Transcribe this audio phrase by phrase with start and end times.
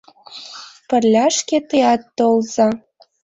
[0.87, 2.67] Пырляшке теат толза!